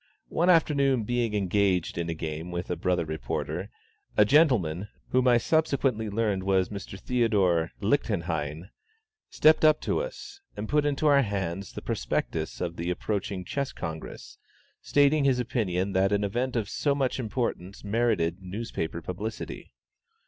[0.29, 3.69] One afternoon being engaged in a game with a brother reporter,
[4.17, 6.99] a gentleman, whom I subsequently learned was Mr.
[6.99, 8.71] Theodore Lichtenhein,
[9.29, 13.73] stepped up to us, and put into our hands the prospectus of the approaching Chess
[13.73, 14.39] Congress,
[14.81, 19.71] stating his opinion that an event of so much importance merited newspaper publicity.